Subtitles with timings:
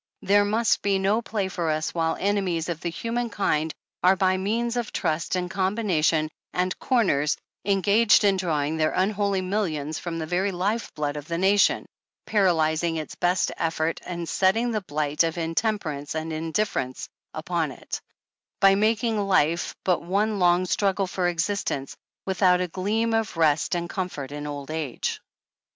[0.23, 4.35] There must be no play for us while enemies of the human kind are, by
[4.35, 9.99] means of trust and com bination and 'corners,' engaged in drawing their un holy millions
[9.99, 11.85] from the very life blood of the nation,
[12.25, 18.01] paralyzing its best efforts and setting the blight of intemperance and indifference upon it,
[18.59, 21.95] by making life but one long struggle for existence,
[22.25, 25.21] without a gleam of rest and comfort in old age.